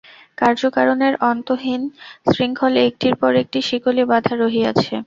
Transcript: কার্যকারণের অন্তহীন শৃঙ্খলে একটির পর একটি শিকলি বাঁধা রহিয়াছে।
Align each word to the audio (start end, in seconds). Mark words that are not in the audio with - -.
কার্যকারণের 0.37 1.13
অন্তহীন 1.29 1.81
শৃঙ্খলে 2.27 2.79
একটির 2.85 3.15
পর 3.21 3.31
একটি 3.43 3.59
শিকলি 3.67 4.03
বাঁধা 4.11 4.33
রহিয়াছে। 4.35 4.95